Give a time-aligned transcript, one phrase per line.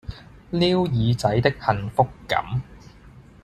[0.49, 2.43] 撩耳仔的幸福感